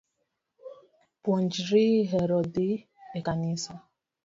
[1.21, 2.83] Puonjri hero dhii
[3.17, 3.71] e kanisa